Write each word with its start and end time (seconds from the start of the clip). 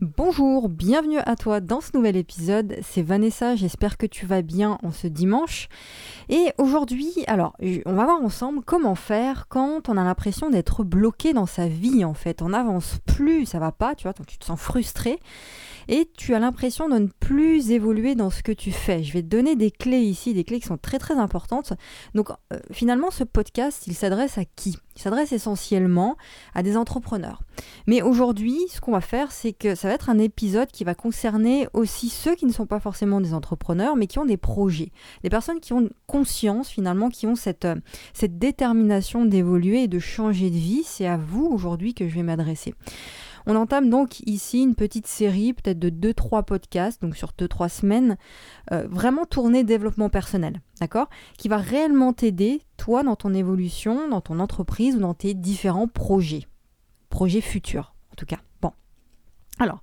Bonjour, 0.00 0.68
bienvenue 0.68 1.18
à 1.26 1.34
toi 1.34 1.58
dans 1.58 1.80
ce 1.80 1.90
nouvel 1.92 2.16
épisode. 2.16 2.76
C'est 2.82 3.02
Vanessa, 3.02 3.56
j'espère 3.56 3.96
que 3.96 4.06
tu 4.06 4.26
vas 4.26 4.42
bien 4.42 4.78
en 4.84 4.92
ce 4.92 5.08
dimanche. 5.08 5.68
Et 6.28 6.52
aujourd'hui, 6.56 7.10
alors, 7.26 7.56
on 7.84 7.94
va 7.94 8.04
voir 8.04 8.22
ensemble 8.22 8.62
comment 8.64 8.94
faire 8.94 9.48
quand 9.48 9.88
on 9.88 9.96
a 9.96 10.04
l'impression 10.04 10.50
d'être 10.50 10.84
bloqué 10.84 11.32
dans 11.32 11.46
sa 11.46 11.66
vie 11.66 12.04
en 12.04 12.14
fait. 12.14 12.42
On 12.42 12.50
n'avance 12.50 12.98
plus, 13.06 13.44
ça 13.44 13.58
va 13.58 13.72
pas, 13.72 13.96
tu 13.96 14.04
vois, 14.04 14.12
tu 14.12 14.38
te 14.38 14.44
sens 14.44 14.60
frustré 14.60 15.18
et 15.88 16.08
tu 16.16 16.32
as 16.32 16.38
l'impression 16.38 16.88
de 16.88 16.98
ne 16.98 17.08
plus 17.18 17.72
évoluer 17.72 18.14
dans 18.14 18.30
ce 18.30 18.44
que 18.44 18.52
tu 18.52 18.70
fais. 18.70 19.02
Je 19.02 19.12
vais 19.12 19.22
te 19.22 19.26
donner 19.26 19.56
des 19.56 19.72
clés 19.72 20.02
ici, 20.02 20.32
des 20.32 20.44
clés 20.44 20.60
qui 20.60 20.68
sont 20.68 20.78
très 20.78 21.00
très 21.00 21.14
importantes. 21.14 21.72
Donc 22.14 22.30
euh, 22.52 22.60
finalement, 22.70 23.10
ce 23.10 23.24
podcast, 23.24 23.88
il 23.88 23.94
s'adresse 23.94 24.38
à 24.38 24.44
qui? 24.44 24.76
Il 24.94 25.02
s'adresse 25.02 25.32
essentiellement 25.32 26.16
à 26.54 26.62
des 26.62 26.76
entrepreneurs. 26.76 27.40
Mais 27.86 28.02
aujourd'hui, 28.02 28.58
ce 28.70 28.80
qu'on 28.80 28.92
va 28.92 29.00
faire, 29.00 29.32
c'est 29.32 29.52
que 29.52 29.74
ça 29.74 29.88
va 29.88 29.94
être 29.94 30.10
un 30.10 30.18
épisode 30.18 30.70
qui 30.70 30.84
va 30.84 30.94
concerner 30.94 31.68
aussi 31.72 32.08
ceux 32.08 32.34
qui 32.34 32.46
ne 32.46 32.52
sont 32.52 32.66
pas 32.66 32.80
forcément 32.80 33.20
des 33.20 33.34
entrepreneurs, 33.34 33.96
mais 33.96 34.06
qui 34.06 34.18
ont 34.18 34.24
des 34.24 34.36
projets. 34.36 34.90
Des 35.22 35.30
personnes 35.30 35.60
qui 35.60 35.72
ont 35.72 35.88
conscience 36.06 36.68
finalement, 36.68 37.08
qui 37.08 37.26
ont 37.26 37.36
cette, 37.36 37.64
euh, 37.64 37.76
détermination 38.22 39.24
d'évoluer 39.24 39.84
et 39.84 39.88
de 39.88 39.98
changer 39.98 40.50
de 40.50 40.56
vie. 40.56 40.82
C'est 40.84 41.06
à 41.06 41.16
vous 41.16 41.46
aujourd'hui 41.46 41.94
que 41.94 42.08
je 42.08 42.14
vais 42.14 42.22
m'adresser. 42.22 42.74
On 43.46 43.56
entame 43.56 43.88
donc 43.88 44.20
ici 44.26 44.62
une 44.62 44.74
petite 44.74 45.06
série, 45.06 45.54
peut-être 45.54 45.78
de 45.78 45.88
2-3 45.88 46.42
podcasts, 46.42 47.00
donc 47.00 47.16
sur 47.16 47.32
2-3 47.32 47.70
semaines, 47.70 48.18
euh, 48.72 48.86
vraiment 48.90 49.24
tournée 49.24 49.64
développement 49.64 50.10
personnel, 50.10 50.60
d'accord? 50.80 51.08
Qui 51.38 51.48
va 51.48 51.56
réellement 51.56 52.12
t'aider, 52.12 52.60
toi, 52.76 53.02
dans 53.02 53.16
ton 53.16 53.32
évolution, 53.32 54.06
dans 54.08 54.20
ton 54.20 54.38
entreprise 54.38 54.96
ou 54.96 55.00
dans 55.00 55.14
tes 55.14 55.32
différents 55.32 55.88
projets. 55.88 56.46
Projets 57.08 57.40
futurs, 57.40 57.94
en 58.12 58.14
tout 58.16 58.26
cas. 58.26 58.38
Bon. 58.60 58.72
Alors, 59.58 59.82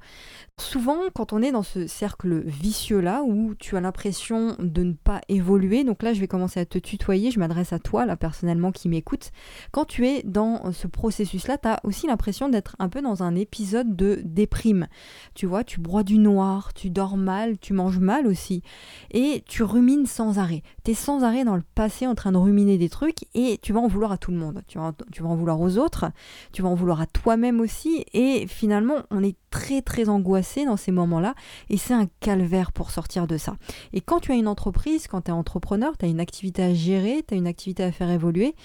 Souvent, 0.57 0.99
quand 1.13 1.33
on 1.33 1.41
est 1.41 1.51
dans 1.51 1.63
ce 1.63 1.85
cercle 1.85 2.41
vicieux-là, 2.45 3.23
où 3.23 3.55
tu 3.55 3.75
as 3.75 3.81
l'impression 3.81 4.55
de 4.59 4.84
ne 4.84 4.93
pas 4.93 5.20
évoluer, 5.27 5.84
donc 5.84 6.01
là 6.01 6.13
je 6.13 6.21
vais 6.21 6.29
commencer 6.29 6.62
à 6.62 6.65
te 6.65 6.77
tutoyer, 6.77 7.29
je 7.29 7.39
m'adresse 7.39 7.73
à 7.73 7.79
toi, 7.79 8.05
là 8.05 8.15
personnellement 8.15 8.71
qui 8.71 8.87
m'écoute, 8.87 9.31
quand 9.71 9.84
tu 9.84 10.07
es 10.07 10.23
dans 10.23 10.71
ce 10.71 10.87
processus-là, 10.87 11.57
tu 11.57 11.67
as 11.67 11.81
aussi 11.84 12.07
l'impression 12.07 12.47
d'être 12.47 12.77
un 12.79 12.87
peu 12.87 13.01
dans 13.01 13.21
un 13.21 13.35
épisode 13.35 13.97
de 13.97 14.21
déprime. 14.23 14.87
Tu 15.34 15.45
vois, 15.45 15.65
tu 15.65 15.81
broies 15.81 16.03
du 16.03 16.20
noir, 16.20 16.73
tu 16.73 16.90
dors 16.90 17.17
mal, 17.17 17.57
tu 17.57 17.73
manges 17.73 17.99
mal 17.99 18.25
aussi, 18.25 18.63
et 19.12 19.43
tu 19.45 19.62
rumines 19.62 20.05
sans 20.05 20.40
arrêt. 20.40 20.63
Tu 20.85 20.91
es 20.91 20.93
sans 20.93 21.25
arrêt 21.25 21.43
dans 21.43 21.57
le 21.57 21.63
passé 21.75 22.07
en 22.07 22.15
train 22.15 22.31
de 22.31 22.37
ruminer 22.37 22.77
des 22.77 22.90
trucs, 22.90 23.25
et 23.34 23.59
tu 23.62 23.73
vas 23.73 23.81
en 23.81 23.87
vouloir 23.87 24.13
à 24.13 24.17
tout 24.17 24.31
le 24.31 24.37
monde. 24.37 24.62
Tu 24.69 24.77
vas, 24.77 24.93
tu 25.12 25.21
vas 25.21 25.27
en 25.27 25.35
vouloir 25.35 25.59
aux 25.59 25.77
autres, 25.77 26.05
tu 26.53 26.62
vas 26.62 26.69
en 26.69 26.75
vouloir 26.75 27.01
à 27.01 27.07
toi-même 27.07 27.59
aussi, 27.59 28.05
et 28.13 28.47
finalement 28.47 28.99
on 29.12 29.21
est 29.21 29.35
très 29.49 29.81
très 29.81 30.07
angoissé 30.07 30.45
dans 30.65 30.77
ces 30.77 30.91
moments-là 30.91 31.35
et 31.70 31.77
c'est 31.77 31.93
un 31.93 32.07
calvaire 32.20 32.71
pour 32.71 32.91
sortir 32.91 33.27
de 33.27 33.38
ça. 33.38 33.55
Et 33.93 34.01
quand 34.01 34.20
tu 34.20 34.32
as 34.32 34.35
une 34.35 34.48
entreprise, 34.48 35.07
quand 35.07 35.21
tu 35.21 35.32
es 35.32 35.34
entrepreneur, 35.34 35.98
tu 35.98 36.05
as 36.05 36.07
une 36.07 36.20
activité 36.20 36.63
à 36.63 36.74
gérer, 36.74 37.24
tu 37.27 37.34
as 37.34 37.37
une 37.37 37.48
activité 37.48 37.84
à 37.84 37.91
faire 37.91 38.10
évoluer, 38.10 38.55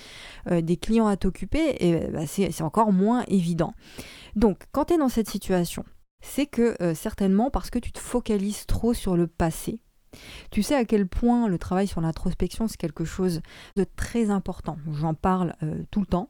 euh, 0.51 0.61
des 0.61 0.77
clients 0.77 1.07
à 1.07 1.17
t'occuper, 1.17 1.77
et 1.81 2.09
bah, 2.09 2.27
c'est 2.27 2.63
encore 2.63 2.93
moins 2.93 3.25
évident. 3.29 3.75
Donc 4.37 4.65
quand 4.73 4.87
tu 4.87 4.95
es 4.95 4.99
dans 4.99 5.09
cette 5.09 5.29
situation, 5.29 5.85
c'est 6.21 6.47
que 6.47 6.77
euh, 6.83 6.95
certainement 6.95 7.51
parce 7.51 7.71
que 7.71 7.79
tu 7.79 7.93
te 7.93 7.99
focalises 7.99 8.67
trop 8.67 8.95
sur 8.95 9.17
le 9.17 9.27
passé, 9.27 9.81
tu 10.51 10.63
sais 10.63 10.75
à 10.75 10.85
quel 10.85 11.07
point 11.07 11.49
le 11.49 11.59
travail 11.59 11.87
sur 11.87 12.01
l'introspection, 12.01 12.69
c'est 12.69 12.77
quelque 12.77 13.05
chose 13.05 13.41
de 13.77 13.85
très 13.97 14.31
important. 14.31 14.77
J'en 14.93 15.15
parle 15.15 15.55
euh, 15.63 15.83
tout 15.91 16.01
le 16.01 16.07
temps. 16.07 16.29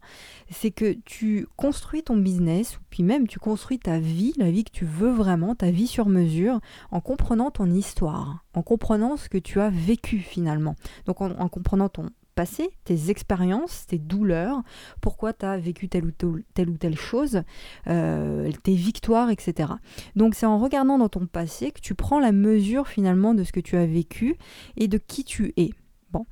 C'est 0.50 0.70
que 0.70 0.92
tu 1.05 1.47
construis 1.56 2.03
ton 2.03 2.17
business, 2.17 2.78
puis 2.91 3.03
même 3.03 3.27
tu 3.27 3.39
construis 3.39 3.78
ta 3.78 3.98
vie, 3.98 4.33
la 4.36 4.51
vie 4.51 4.64
que 4.64 4.73
tu 4.73 4.84
veux 4.84 5.12
vraiment, 5.12 5.55
ta 5.55 5.70
vie 5.70 5.86
sur 5.86 6.08
mesure, 6.08 6.61
en 6.91 7.01
comprenant 7.01 7.51
ton 7.51 7.70
histoire, 7.70 8.45
en 8.55 8.62
comprenant 8.62 9.17
ce 9.17 9.28
que 9.28 9.39
tu 9.39 9.61
as 9.61 9.70
vécu 9.70 10.19
finalement. 10.19 10.77
Donc 11.06 11.20
en 11.20 11.48
comprenant 11.48 11.89
ton 11.89 12.11
passé, 12.35 12.70
tes 12.85 13.11
expériences, 13.11 13.86
tes 13.86 13.98
douleurs, 13.98 14.63
pourquoi 15.01 15.33
tu 15.33 15.46
as 15.46 15.58
vécu 15.58 15.89
telle 15.89 16.05
ou 16.05 16.11
telle, 16.13 16.70
ou 16.70 16.77
telle 16.77 16.96
chose, 16.96 17.42
euh, 17.86 18.51
tes 18.63 18.74
victoires, 18.74 19.30
etc. 19.30 19.73
Donc 20.17 20.35
c'est 20.35 20.46
en 20.46 20.58
regardant 20.58 20.98
dans 20.98 21.08
ton 21.08 21.27
passé 21.27 21.70
que 21.73 21.80
tu 21.80 21.95
prends 21.95 22.20
la 22.20 22.33
mesure 22.33 22.89
finalement 22.89 23.35
de 23.35 23.45
ce 23.45 23.52
que 23.52 23.61
tu 23.61 23.77
as 23.77 23.86
vécu 23.86 24.36
et 24.77 24.89
de 24.89 24.98
qui 24.98 25.24
tu 25.24 25.52
es. 25.57 25.70
Bon. 26.13 26.27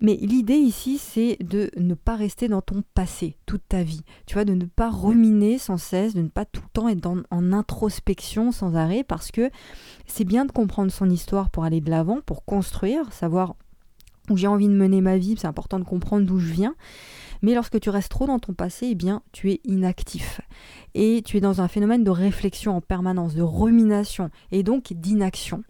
Mais 0.00 0.16
l'idée 0.16 0.56
ici, 0.56 0.98
c'est 0.98 1.38
de 1.40 1.70
ne 1.78 1.94
pas 1.94 2.16
rester 2.16 2.48
dans 2.48 2.60
ton 2.60 2.82
passé 2.94 3.38
toute 3.46 3.66
ta 3.66 3.82
vie. 3.82 4.02
Tu 4.26 4.34
vois, 4.34 4.44
de 4.44 4.52
ne 4.52 4.66
pas 4.66 4.90
ruminer 4.90 5.56
sans 5.56 5.78
cesse, 5.78 6.14
de 6.14 6.20
ne 6.20 6.28
pas 6.28 6.44
tout 6.44 6.60
le 6.62 6.68
temps 6.68 6.88
être 6.88 7.06
en 7.30 7.52
introspection 7.52 8.52
sans 8.52 8.76
arrêt, 8.76 9.04
parce 9.04 9.30
que 9.30 9.50
c'est 10.06 10.24
bien 10.24 10.44
de 10.44 10.52
comprendre 10.52 10.92
son 10.92 11.08
histoire 11.08 11.48
pour 11.48 11.64
aller 11.64 11.80
de 11.80 11.90
l'avant, 11.90 12.20
pour 12.20 12.44
construire, 12.44 13.10
savoir 13.12 13.56
où 14.30 14.36
j'ai 14.36 14.46
envie 14.46 14.68
de 14.68 14.74
mener 14.74 15.00
ma 15.00 15.16
vie, 15.16 15.36
c'est 15.38 15.46
important 15.46 15.78
de 15.78 15.84
comprendre 15.84 16.26
d'où 16.26 16.38
je 16.38 16.52
viens. 16.52 16.74
Mais 17.42 17.54
lorsque 17.54 17.78
tu 17.80 17.90
restes 17.90 18.10
trop 18.10 18.26
dans 18.26 18.38
ton 18.38 18.54
passé, 18.54 18.88
eh 18.90 18.94
bien, 18.94 19.22
tu 19.32 19.50
es 19.50 19.60
inactif. 19.64 20.40
Et 20.94 21.22
tu 21.24 21.36
es 21.36 21.40
dans 21.40 21.60
un 21.60 21.68
phénomène 21.68 22.04
de 22.04 22.10
réflexion 22.10 22.76
en 22.76 22.80
permanence, 22.80 23.34
de 23.34 23.42
rumination 23.42 24.30
et 24.50 24.62
donc 24.62 24.92
d'inaction. 24.92 25.62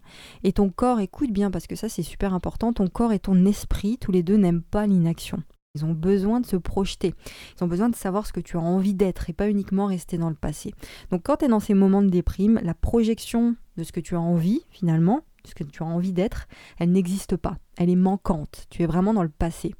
Et 0.44 0.52
ton 0.52 0.70
corps, 0.70 1.00
écoute 1.00 1.32
bien 1.32 1.50
parce 1.50 1.66
que 1.66 1.76
ça 1.76 1.88
c'est 1.88 2.02
super 2.02 2.34
important, 2.34 2.72
ton 2.72 2.86
corps 2.86 3.12
et 3.12 3.18
ton 3.18 3.44
esprit, 3.46 3.98
tous 3.98 4.12
les 4.12 4.22
deux 4.22 4.36
n'aiment 4.36 4.62
pas 4.62 4.86
l'inaction. 4.86 5.42
Ils 5.74 5.84
ont 5.84 5.92
besoin 5.92 6.40
de 6.40 6.46
se 6.46 6.56
projeter. 6.56 7.12
Ils 7.58 7.64
ont 7.64 7.66
besoin 7.66 7.90
de 7.90 7.96
savoir 7.96 8.26
ce 8.26 8.32
que 8.32 8.40
tu 8.40 8.56
as 8.56 8.60
envie 8.60 8.94
d'être 8.94 9.28
et 9.28 9.34
pas 9.34 9.50
uniquement 9.50 9.84
rester 9.84 10.16
dans 10.16 10.30
le 10.30 10.34
passé. 10.34 10.72
Donc 11.10 11.22
quand 11.24 11.36
tu 11.36 11.44
es 11.44 11.48
dans 11.48 11.60
ces 11.60 11.74
moments 11.74 12.02
de 12.02 12.08
déprime, 12.08 12.58
la 12.62 12.72
projection 12.72 13.56
de 13.76 13.82
ce 13.82 13.92
que 13.92 14.00
tu 14.00 14.14
as 14.14 14.20
envie 14.20 14.62
finalement, 14.70 15.20
ce 15.46 15.54
que 15.54 15.64
tu 15.64 15.82
as 15.82 15.86
envie 15.86 16.12
d'être, 16.12 16.46
elle 16.78 16.92
n'existe 16.92 17.36
pas. 17.36 17.56
Elle 17.76 17.90
est 17.90 17.96
manquante. 17.96 18.66
Tu 18.70 18.82
es 18.82 18.86
vraiment 18.86 19.14
dans 19.14 19.22
le 19.22 19.28
passé. 19.28 19.74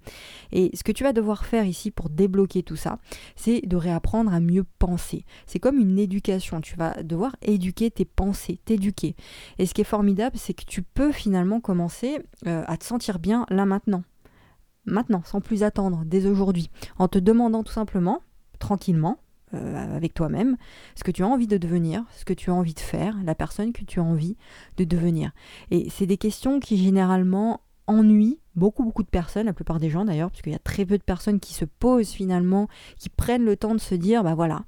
Et 0.53 0.71
ce 0.75 0.84
que 0.84 0.93
tu 0.93 1.04
vas 1.04 1.12
devoir 1.12 1.47
faire 1.47 1.65
ici 1.65 1.91
pour 1.91 2.10
débloquer 2.10 2.62
tout 2.62 2.77
ça, 2.77 2.99
c'est 3.37 3.60
de 3.66 3.77
réapprendre 3.77 4.32
à 4.32 4.41
mieux 4.41 4.65
penser. 4.78 5.25
C'est 5.47 5.59
comme 5.59 5.78
une 5.78 5.99
éducation. 5.99 6.60
Tu 6.60 6.77
vas 6.77 7.03
devoir 7.03 7.37
éduquer 7.43 7.91
tes 7.91 8.04
pensées, 8.04 8.60
t'éduquer. 8.65 9.16
Et 9.59 9.66
ce 9.66 9.75
qui 9.75 9.81
est 9.81 9.84
formidable, 9.84 10.37
c'est 10.37 10.54
que 10.54 10.65
tu 10.65 10.82
peux 10.82 11.12
finalement 11.12 11.60
commencer 11.60 12.19
euh, 12.47 12.65
à 12.66 12.77
te 12.77 12.84
sentir 12.84 13.19
bien 13.19 13.47
là 13.48 13.66
maintenant. 13.66 14.03
Maintenant, 14.84 15.22
sans 15.25 15.41
plus 15.41 15.65
attendre, 15.65 16.03
dès 16.04 16.27
aujourd'hui, 16.27 16.71
en 16.98 17.09
te 17.09 17.19
demandant 17.19 17.65
tout 17.65 17.72
simplement, 17.72 18.21
tranquillement, 18.60 19.19
euh, 19.54 19.96
avec 19.96 20.12
toi-même, 20.12 20.56
ce 20.96 21.04
que 21.04 21.12
tu 21.12 21.22
as 21.22 21.28
envie 21.28 21.46
de 21.46 21.56
devenir, 21.56 22.04
ce 22.16 22.24
que 22.24 22.32
tu 22.32 22.50
as 22.50 22.54
envie 22.54 22.74
de 22.74 22.80
faire, 22.80 23.16
la 23.24 23.36
personne 23.36 23.72
que 23.72 23.84
tu 23.84 24.00
as 24.00 24.02
envie 24.02 24.36
de 24.76 24.84
devenir. 24.84 25.30
Et 25.70 25.88
c'est 25.88 26.06
des 26.06 26.16
questions 26.16 26.58
qui 26.58 26.76
généralement 26.76 27.60
ennuient 27.86 28.40
beaucoup 28.56 28.82
beaucoup 28.82 29.04
de 29.04 29.08
personnes, 29.08 29.46
la 29.46 29.52
plupart 29.52 29.78
des 29.78 29.90
gens 29.90 30.04
d'ailleurs, 30.04 30.30
parce 30.30 30.42
qu'il 30.42 30.52
y 30.52 30.56
a 30.56 30.60
très 30.60 30.84
peu 30.84 30.98
de 30.98 31.02
personnes 31.02 31.38
qui 31.38 31.54
se 31.54 31.64
posent 31.64 32.10
finalement, 32.10 32.68
qui 32.98 33.08
prennent 33.08 33.44
le 33.44 33.56
temps 33.56 33.74
de 33.74 33.80
se 33.80 33.94
dire, 33.94 34.24
bah 34.24 34.34
voilà, 34.34 34.64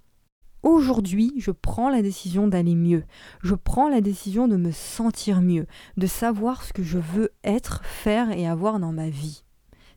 aujourd'hui 0.63 1.33
je 1.39 1.51
prends 1.51 1.91
la 1.91 2.03
décision 2.03 2.47
d'aller 2.47 2.77
mieux, 2.77 3.05
je 3.43 3.57
prends 3.57 3.89
la 3.89 4.01
décision 4.01 4.47
de 4.47 4.57
me 4.57 4.71
sentir 4.71 5.41
mieux, 5.41 5.67
de 5.97 6.07
savoir 6.07 6.63
ce 6.63 6.73
que 6.73 6.85
je 6.85 6.99
veux 6.99 7.31
être, 7.43 7.83
faire 7.85 8.31
et 8.31 8.47
avoir 8.47 8.79
dans 8.79 8.93
ma 8.93 9.09
vie. 9.09 9.43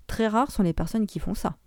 Très 0.08 0.28
rares 0.28 0.52
sont 0.52 0.64
les 0.64 0.74
personnes 0.74 1.06
qui 1.06 1.20
font 1.20 1.36
ça 1.36 1.58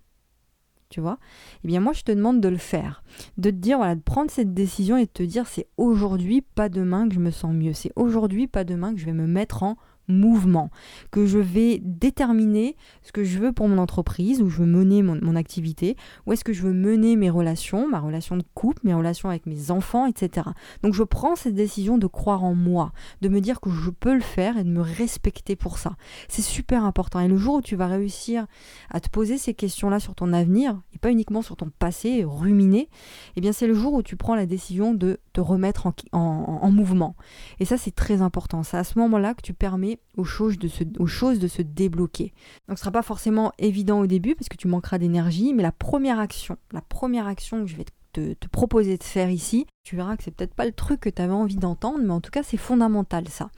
tu 0.89 1.01
vois. 1.01 1.17
Eh 1.63 1.67
bien 1.67 1.79
moi 1.79 1.93
je 1.93 2.01
te 2.01 2.11
demande 2.11 2.41
de 2.41 2.49
le 2.49 2.57
faire, 2.57 3.03
de 3.37 3.49
te 3.49 3.55
dire 3.55 3.77
voilà, 3.77 3.95
de 3.95 4.01
prendre 4.01 4.31
cette 4.31 4.53
décision 4.53 4.97
et 4.97 5.05
de 5.05 5.11
te 5.11 5.23
dire 5.23 5.47
c'est 5.47 5.67
aujourd'hui 5.77 6.41
pas 6.41 6.69
demain 6.69 7.07
que 7.07 7.15
je 7.15 7.19
me 7.19 7.31
sens 7.31 7.53
mieux, 7.53 7.73
c'est 7.73 7.91
aujourd'hui 7.95 8.47
pas 8.47 8.63
demain 8.63 8.93
que 8.93 8.99
je 8.99 9.05
vais 9.05 9.13
me 9.13 9.27
mettre 9.27 9.63
en 9.63 9.77
mouvement, 10.07 10.69
que 11.11 11.25
je 11.25 11.39
vais 11.39 11.79
déterminer 11.83 12.75
ce 13.01 13.11
que 13.11 13.23
je 13.23 13.39
veux 13.39 13.51
pour 13.51 13.67
mon 13.67 13.77
entreprise, 13.77 14.41
où 14.41 14.49
je 14.49 14.59
veux 14.59 14.65
mener 14.65 15.01
mon, 15.01 15.35
activité, 15.35 15.97
où 16.25 16.33
est-ce 16.33 16.43
que 16.43 16.53
je 16.53 16.61
veux 16.61 16.73
mener 16.73 17.15
mes 17.15 17.29
relations, 17.29 17.89
ma 17.89 17.99
relation 17.99 18.37
de 18.37 18.43
couple, 18.53 18.81
mes 18.83 18.93
relations 18.93 19.29
avec 19.29 19.45
mes 19.45 19.69
enfants, 19.71 20.05
etc. 20.05 20.47
Donc 20.81 20.93
je 20.93 21.03
prends 21.03 21.35
cette 21.35 21.55
décision 21.55 21.97
de 21.97 22.07
croire 22.07 22.43
en 22.43 22.55
moi, 22.55 22.93
de 23.21 23.29
me 23.29 23.41
dire 23.41 23.59
que 23.59 23.69
je 23.69 23.89
peux 23.89 24.13
le 24.13 24.21
faire 24.21 24.57
et 24.57 24.63
de 24.63 24.69
me 24.69 24.81
respecter 24.81 25.55
pour 25.55 25.77
ça. 25.77 25.95
C'est 26.29 26.41
super 26.41 26.85
important. 26.85 27.19
Et 27.19 27.27
le 27.27 27.37
jour 27.37 27.55
où 27.55 27.61
tu 27.61 27.75
vas 27.75 27.87
réussir 27.87 28.45
à 28.89 28.99
te 28.99 29.09
poser 29.09 29.37
ces 29.37 29.53
questions-là 29.53 29.99
sur 29.99 30.15
ton 30.15 30.31
avenir, 30.31 30.79
et 30.93 30.99
pas 30.99 31.11
uniquement 31.11 31.41
sur 31.41 31.57
ton 31.57 31.69
passé, 31.77 32.23
ruminer, 32.25 32.89
eh 33.35 33.41
bien 33.41 33.51
c'est 33.51 33.67
le 33.67 33.73
jour 33.73 33.93
où 33.93 34.03
tu 34.03 34.15
prends 34.15 34.35
la 34.35 34.45
décision 34.45 34.93
de 34.93 35.19
te 35.33 35.41
remettre 35.41 35.87
en, 35.87 35.93
en 36.13 36.71
mouvement. 36.71 37.15
Et 37.59 37.65
ça 37.65 37.77
c'est 37.77 37.93
très 37.93 38.21
important. 38.21 38.63
C'est 38.63 38.77
à 38.77 38.83
ce 38.83 38.97
moment-là 38.99 39.33
que 39.33 39.41
tu 39.41 39.53
permets 39.53 39.94
aux 40.17 40.23
choses 40.23 40.57
de 40.57 40.67
se, 40.67 40.83
aux 40.99 41.07
choses 41.07 41.39
de 41.39 41.47
débloquer. 41.63 42.33
Donc 42.67 42.77
ce 42.77 42.81
sera 42.83 42.91
pas 42.91 43.01
forcément 43.01 43.51
évident 43.57 43.99
au 43.99 44.07
début 44.07 44.35
parce 44.35 44.49
que 44.49 44.57
tu 44.57 44.67
manqueras 44.67 44.97
d'énergie, 44.97 45.53
mais 45.53 45.63
la 45.63 45.71
première 45.71 46.19
action, 46.19 46.57
la 46.71 46.81
première 46.81 47.27
action 47.27 47.61
que 47.63 47.67
je 47.69 47.75
vais 47.75 47.85
te, 48.13 48.33
te 48.33 48.47
proposer 48.47 48.97
de 48.97 49.03
faire 49.03 49.29
ici, 49.29 49.65
tu 49.83 49.95
verras 49.95 50.15
que 50.15 50.23
c'est 50.23 50.31
peut-être 50.31 50.53
pas 50.53 50.65
le 50.65 50.71
truc 50.71 51.01
que 51.01 51.09
tu 51.09 51.21
avais 51.21 51.33
envie 51.33 51.57
d'entendre, 51.57 51.99
mais 52.01 52.13
en 52.13 52.21
tout 52.21 52.31
cas 52.31 52.43
c'est 52.43 52.57
fondamental 52.57 53.27
ça. 53.27 53.49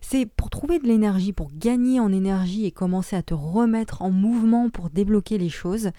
C'est 0.00 0.26
pour 0.26 0.50
trouver 0.50 0.78
de 0.78 0.86
l'énergie, 0.86 1.32
pour 1.32 1.50
gagner 1.52 2.00
en 2.00 2.12
énergie 2.12 2.64
et 2.64 2.70
commencer 2.70 3.16
à 3.16 3.22
te 3.22 3.34
remettre 3.34 4.02
en 4.02 4.10
mouvement 4.10 4.70
pour 4.70 4.90
débloquer 4.90 5.38
les 5.38 5.50
choses, 5.50 5.90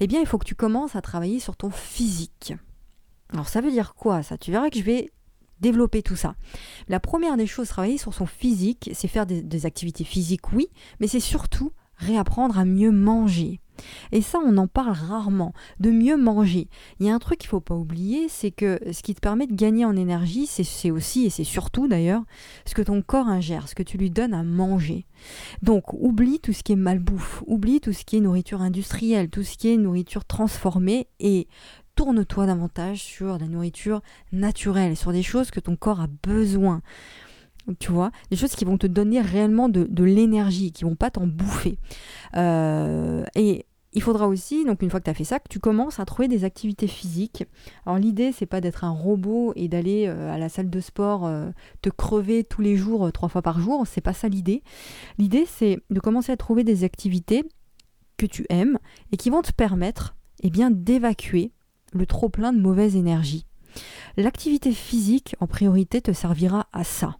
eh 0.00 0.06
bien 0.06 0.20
il 0.20 0.26
faut 0.26 0.38
que 0.38 0.46
tu 0.46 0.54
commences 0.54 0.94
à 0.94 1.00
travailler 1.00 1.40
sur 1.40 1.56
ton 1.56 1.70
physique. 1.70 2.54
Alors 3.32 3.48
ça 3.48 3.60
veut 3.60 3.70
dire 3.70 3.94
quoi 3.94 4.22
ça? 4.22 4.38
Tu 4.38 4.50
verras 4.50 4.70
que 4.70 4.78
je 4.78 4.84
vais 4.84 5.10
développer 5.60 6.02
tout 6.02 6.16
ça. 6.16 6.34
La 6.88 7.00
première 7.00 7.36
des 7.36 7.46
choses, 7.46 7.68
travailler 7.68 7.98
sur 7.98 8.14
son 8.14 8.26
physique, 8.26 8.90
c'est 8.94 9.08
faire 9.08 9.26
des, 9.26 9.66
activités 9.66 10.04
physiques, 10.04 10.52
oui, 10.52 10.68
mais 11.00 11.08
c'est 11.08 11.20
surtout 11.20 11.72
réapprendre 11.96 12.58
à 12.58 12.64
mieux 12.64 12.92
manger. 12.92 13.60
Et 14.12 14.22
ça, 14.22 14.38
on 14.44 14.56
en 14.56 14.66
parle 14.66 14.92
rarement, 14.92 15.52
de 15.78 15.90
mieux 15.90 16.16
manger. 16.16 16.68
Il 16.98 17.06
y 17.06 17.10
a 17.10 17.14
un 17.14 17.18
truc 17.18 17.38
qu'il 17.38 17.46
ne 17.46 17.50
faut 17.50 17.60
pas 17.60 17.74
oublier, 17.74 18.28
c'est 18.28 18.50
que 18.50 18.80
ce 18.90 19.02
qui 19.02 19.14
te 19.14 19.20
permet 19.20 19.46
de 19.46 19.54
gagner 19.54 19.84
en 19.84 19.96
énergie, 19.96 20.46
c'est 20.46 20.90
aussi, 20.90 21.26
et 21.26 21.30
c'est 21.30 21.44
surtout 21.44 21.88
d'ailleurs, 21.88 22.22
ce 22.64 22.74
que 22.74 22.82
ton 22.82 23.02
corps 23.02 23.28
ingère, 23.28 23.68
ce 23.68 23.74
que 23.74 23.82
tu 23.82 23.96
lui 23.96 24.10
donnes 24.10 24.34
à 24.34 24.42
manger. 24.42 25.06
Donc, 25.62 25.92
oublie 25.92 26.40
tout 26.40 26.52
ce 26.52 26.62
qui 26.62 26.72
est 26.72 26.76
malbouffe, 26.76 27.42
oublie 27.46 27.80
tout 27.80 27.92
ce 27.92 28.04
qui 28.04 28.16
est 28.16 28.20
nourriture 28.20 28.62
industrielle, 28.62 29.30
tout 29.30 29.42
ce 29.42 29.56
qui 29.56 29.68
est 29.68 29.76
nourriture 29.76 30.24
transformée, 30.24 31.08
et 31.20 31.48
tourne-toi 31.98 32.46
davantage 32.46 33.02
sur 33.02 33.38
la 33.38 33.48
nourriture 33.48 34.02
naturelle, 34.30 34.96
sur 34.96 35.10
des 35.10 35.24
choses 35.24 35.50
que 35.50 35.58
ton 35.58 35.74
corps 35.74 36.00
a 36.00 36.06
besoin. 36.22 36.80
Tu 37.80 37.90
vois, 37.90 38.12
des 38.30 38.36
choses 38.36 38.52
qui 38.52 38.64
vont 38.64 38.78
te 38.78 38.86
donner 38.86 39.20
réellement 39.20 39.68
de, 39.68 40.04
l'énergie, 40.04 40.70
qui 40.70 40.84
vont 40.84 40.94
pas 40.94 41.10
t'en 41.10 41.26
bouffer. 41.26 41.76
Euh, 42.36 43.24
et 43.34 43.66
il 43.94 44.00
faudra 44.00 44.28
aussi, 44.28 44.64
donc 44.64 44.80
une 44.82 44.90
fois 44.90 45.00
que 45.00 45.06
tu 45.06 45.10
as 45.10 45.14
fait 45.14 45.24
ça, 45.24 45.40
que 45.40 45.48
tu 45.50 45.58
commences 45.58 45.98
à 45.98 46.04
trouver 46.04 46.28
des 46.28 46.44
activités 46.44 46.86
physiques. 46.86 47.46
Alors 47.84 47.98
l'idée, 47.98 48.30
c'est 48.30 48.46
pas 48.46 48.60
d'être 48.60 48.84
un 48.84 48.92
robot 48.92 49.52
et 49.56 49.66
d'aller 49.66 50.06
euh, 50.06 50.32
à 50.32 50.38
la 50.38 50.48
salle 50.48 50.70
de 50.70 50.80
sport 50.80 51.26
euh, 51.26 51.50
te 51.82 51.90
crever 51.90 52.44
tous 52.44 52.62
les 52.62 52.76
jours, 52.76 53.10
trois 53.10 53.28
fois 53.28 53.42
par 53.42 53.58
jour. 53.58 53.88
C'est 53.88 54.00
pas 54.00 54.12
ça 54.12 54.28
l'idée. 54.28 54.62
L'idée, 55.18 55.46
c'est 55.48 55.80
de 55.90 55.98
commencer 55.98 56.30
à 56.30 56.36
trouver 56.36 56.62
des 56.62 56.84
activités 56.84 57.42
que 58.16 58.26
tu 58.26 58.46
aimes 58.50 58.78
et 59.10 59.16
qui 59.16 59.30
vont 59.30 59.42
te 59.42 59.50
permettre 59.50 60.14
eh 60.44 60.50
bien, 60.50 60.70
d'évacuer 60.70 61.50
le 61.92 62.06
trop-plein 62.06 62.52
de 62.52 62.60
mauvaise 62.60 62.96
énergie. 62.96 63.46
L'activité 64.16 64.72
physique, 64.72 65.36
en 65.40 65.46
priorité, 65.46 66.00
te 66.00 66.12
servira 66.12 66.66
à 66.72 66.84
ça. 66.84 67.16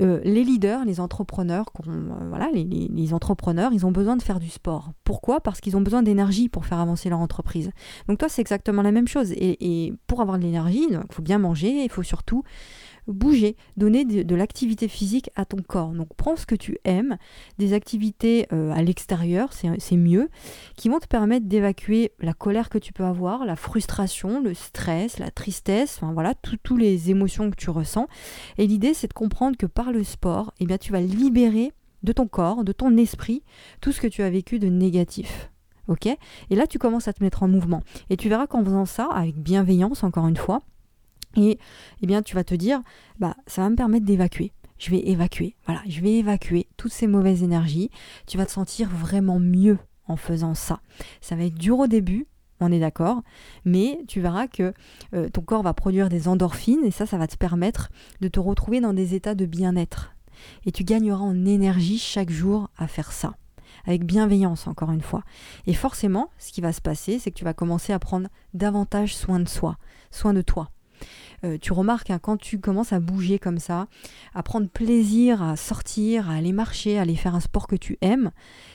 Euh, 0.00 0.20
les 0.24 0.44
leaders, 0.44 0.84
les 0.84 1.00
entrepreneurs, 1.00 1.66
euh, 1.86 2.10
voilà, 2.28 2.48
les, 2.52 3.14
entrepreneurs, 3.14 3.72
ils 3.72 3.84
ont 3.84 3.92
besoin 3.92 4.16
de 4.16 4.22
faire 4.22 4.40
du 4.40 4.48
sport. 4.48 4.92
Pourquoi? 5.04 5.40
Parce 5.40 5.60
qu'ils 5.60 5.76
ont 5.76 5.80
besoin 5.80 6.02
d'énergie 6.02 6.48
pour 6.48 6.64
faire 6.64 6.78
avancer 6.78 7.10
leur 7.10 7.18
entreprise. 7.18 7.70
Donc 8.08 8.18
toi, 8.18 8.28
c'est 8.28 8.40
exactement 8.40 8.82
la 8.82 8.92
même 8.92 9.08
chose. 9.08 9.32
Et, 9.32 9.86
et 9.86 9.94
pour 10.06 10.20
avoir 10.20 10.38
de 10.38 10.44
l'énergie, 10.44 10.86
il 10.90 11.00
faut 11.10 11.22
bien 11.22 11.38
manger, 11.38 11.84
il 11.84 11.90
faut 11.90 12.02
surtout 12.02 12.44
bouger, 13.06 13.56
donner 13.76 14.04
de, 14.04 14.34
l'activité 14.34 14.88
physique 14.88 15.30
à 15.34 15.44
ton 15.44 15.58
corps. 15.58 15.90
Donc 15.90 16.08
prends 16.16 16.36
ce 16.36 16.46
que 16.46 16.54
tu 16.54 16.78
aimes, 16.84 17.16
des 17.58 17.72
activités 17.72 18.46
euh, 18.52 18.72
à 18.72 18.82
l'extérieur, 18.82 19.50
c'est 19.52 19.96
mieux, 19.96 20.28
qui 20.76 20.88
vont 20.88 20.98
te 20.98 21.06
permettre 21.06 21.46
d'évacuer 21.46 22.12
la 22.20 22.32
colère 22.32 22.68
que 22.68 22.78
tu 22.78 22.92
peux 22.92 23.04
avoir, 23.04 23.44
la 23.44 23.56
frustration, 23.56 24.40
le 24.42 24.54
stress, 24.54 25.18
la 25.18 25.30
tristesse, 25.30 25.98
enfin 26.00 26.12
voilà, 26.12 26.34
toutes 26.34 26.78
les 26.78 27.10
émotions 27.10 27.50
que 27.50 27.56
tu 27.56 27.70
ressens. 27.70 28.06
Et 28.58 28.66
l'idée, 28.66 28.94
c'est 28.94 29.08
de 29.08 29.12
comprendre 29.12 29.56
que 29.56 29.66
par 29.66 29.92
le 29.92 30.04
sport, 30.04 30.52
eh 30.60 30.66
bien, 30.66 30.78
tu 30.78 30.92
vas 30.92 31.00
libérer 31.00 31.72
de 32.02 32.12
ton 32.12 32.26
corps, 32.26 32.64
de 32.64 32.72
ton 32.72 32.96
esprit, 32.96 33.42
tout 33.80 33.92
ce 33.92 34.00
que 34.00 34.06
tu 34.06 34.22
as 34.22 34.30
vécu 34.30 34.58
de 34.58 34.68
négatif. 34.68 35.50
Ok? 35.88 36.06
Et 36.06 36.54
là, 36.54 36.66
tu 36.66 36.78
commences 36.78 37.08
à 37.08 37.12
te 37.12 37.22
mettre 37.22 37.42
en 37.42 37.48
mouvement. 37.48 37.82
Et 38.10 38.16
tu 38.16 38.28
verras 38.28 38.46
qu'en 38.46 38.64
faisant 38.64 38.86
ça, 38.86 39.08
avec 39.12 39.36
bienveillance, 39.36 40.04
encore 40.04 40.28
une 40.28 40.36
fois, 40.36 40.62
et 41.36 41.58
eh 42.00 42.06
bien, 42.06 42.22
tu 42.22 42.34
vas 42.34 42.44
te 42.44 42.54
dire, 42.54 42.82
bah, 43.18 43.36
ça 43.46 43.62
va 43.62 43.70
me 43.70 43.76
permettre 43.76 44.06
d'évacuer. 44.06 44.52
Je 44.78 44.90
vais 44.90 45.08
évacuer. 45.08 45.56
Voilà, 45.66 45.82
je 45.88 46.00
vais 46.00 46.14
évacuer 46.14 46.66
toutes 46.76 46.92
ces 46.92 47.06
mauvaises 47.06 47.42
énergies. 47.42 47.90
Tu 48.26 48.36
vas 48.36 48.46
te 48.46 48.50
sentir 48.50 48.88
vraiment 48.88 49.38
mieux 49.38 49.78
en 50.06 50.16
faisant 50.16 50.54
ça. 50.54 50.80
Ça 51.20 51.36
va 51.36 51.44
être 51.44 51.54
dur 51.54 51.78
au 51.78 51.86
début, 51.86 52.26
on 52.60 52.72
est 52.72 52.80
d'accord, 52.80 53.22
mais 53.64 54.00
tu 54.08 54.20
verras 54.20 54.46
que 54.46 54.72
euh, 55.14 55.28
ton 55.28 55.42
corps 55.42 55.62
va 55.62 55.74
produire 55.74 56.08
des 56.08 56.28
endorphines 56.28 56.84
et 56.84 56.90
ça, 56.90 57.06
ça 57.06 57.18
va 57.18 57.26
te 57.26 57.36
permettre 57.36 57.90
de 58.20 58.28
te 58.28 58.40
retrouver 58.40 58.80
dans 58.80 58.92
des 58.92 59.14
états 59.14 59.34
de 59.34 59.46
bien-être. 59.46 60.14
Et 60.66 60.72
tu 60.72 60.84
gagneras 60.84 61.22
en 61.22 61.44
énergie 61.44 61.98
chaque 61.98 62.30
jour 62.30 62.68
à 62.76 62.86
faire 62.88 63.12
ça 63.12 63.34
avec 63.84 64.04
bienveillance 64.04 64.66
encore 64.66 64.90
une 64.90 65.00
fois. 65.00 65.22
Et 65.66 65.74
forcément, 65.74 66.30
ce 66.38 66.52
qui 66.52 66.60
va 66.60 66.72
se 66.72 66.80
passer, 66.80 67.18
c'est 67.18 67.30
que 67.30 67.38
tu 67.38 67.44
vas 67.44 67.54
commencer 67.54 67.92
à 67.92 67.98
prendre 67.98 68.28
davantage 68.54 69.16
soin 69.16 69.40
de 69.40 69.48
soi, 69.48 69.76
soin 70.10 70.34
de 70.34 70.42
toi. 70.42 70.70
Euh, 71.44 71.58
tu 71.60 71.72
remarques 71.72 72.10
hein, 72.10 72.18
quand 72.20 72.36
tu 72.36 72.60
commences 72.60 72.92
à 72.92 73.00
bouger 73.00 73.38
comme 73.38 73.58
ça, 73.58 73.86
à 74.34 74.42
prendre 74.42 74.68
plaisir 74.68 75.42
à 75.42 75.56
sortir, 75.56 76.30
à 76.30 76.34
aller 76.34 76.52
marcher, 76.52 76.98
à 76.98 77.02
aller 77.02 77.16
faire 77.16 77.34
un 77.34 77.40
sport 77.40 77.66
que 77.66 77.76
tu 77.76 77.98
aimes, 78.00 78.30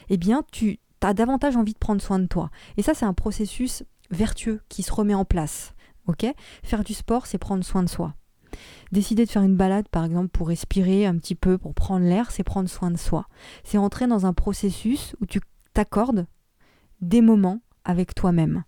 eh 0.09 0.17
bien 0.17 0.43
tu 0.51 0.79
as 1.01 1.13
davantage 1.13 1.55
envie 1.55 1.73
de 1.73 1.77
prendre 1.77 2.01
soin 2.01 2.19
de 2.19 2.25
toi. 2.25 2.49
Et 2.77 2.81
ça, 2.81 2.93
c'est 2.93 3.05
un 3.05 3.13
processus 3.13 3.83
vertueux 4.09 4.61
qui 4.69 4.83
se 4.83 4.91
remet 4.91 5.13
en 5.13 5.25
place. 5.25 5.73
Ok? 6.07 6.25
Faire 6.63 6.83
du 6.83 6.93
sport, 6.93 7.25
c'est 7.25 7.37
prendre 7.37 7.63
soin 7.63 7.83
de 7.83 7.89
soi. 7.89 8.15
Décider 8.91 9.25
de 9.25 9.29
faire 9.29 9.43
une 9.43 9.57
balade, 9.57 9.89
par 9.89 10.05
exemple, 10.05 10.29
pour 10.29 10.47
respirer 10.47 11.05
un 11.05 11.17
petit 11.17 11.35
peu, 11.35 11.57
pour 11.57 11.73
prendre 11.73 12.05
l'air, 12.05 12.31
c'est 12.31 12.43
prendre 12.43 12.69
soin 12.69 12.91
de 12.91 12.97
soi. 12.97 13.27
C'est 13.63 13.77
entrer 13.77 14.07
dans 14.07 14.25
un 14.25 14.33
processus 14.33 15.15
où 15.21 15.25
tu 15.25 15.41
t'accordes 15.73 16.25
des 17.01 17.21
moments 17.21 17.59
avec 17.83 18.15
toi-même. 18.15 18.63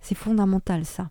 C'est 0.00 0.14
fondamental 0.14 0.84
ça 0.84 1.10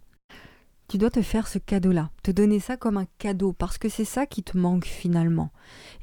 tu 0.94 1.00
dois 1.00 1.10
te 1.10 1.24
faire 1.24 1.48
ce 1.48 1.58
cadeau-là, 1.58 2.12
te 2.22 2.30
donner 2.30 2.60
ça 2.60 2.78
comme 2.78 2.98
un 2.98 3.08
cadeau, 3.18 3.52
parce 3.52 3.80
que 3.80 3.90
c'est 3.90 4.06
ça 4.06 4.28
qui 4.28 4.44
te 4.44 4.56
manque 4.56 4.86
finalement. 4.86 5.52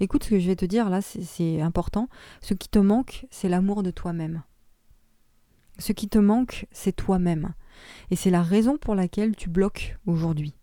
Écoute 0.00 0.24
ce 0.24 0.30
que 0.30 0.40
je 0.40 0.48
vais 0.48 0.56
te 0.56 0.64
dire 0.64 0.90
là, 0.90 1.00
c'est 1.00 1.60
important. 1.60 2.08
Ce 2.40 2.54
qui 2.54 2.68
te 2.68 2.80
manque, 2.80 3.24
c'est 3.30 3.48
l'amour 3.48 3.84
de 3.84 3.92
toi-même. 3.92 4.42
Ce 5.78 5.92
qui 5.92 6.08
te 6.08 6.18
manque, 6.18 6.66
c'est 6.72 6.90
toi-même. 6.90 7.54
Et 8.10 8.16
c'est 8.16 8.30
la 8.30 8.42
raison 8.42 8.78
pour 8.78 8.96
laquelle 8.96 9.36
tu 9.36 9.48
bloques 9.48 9.96
aujourd'hui. 10.06 10.56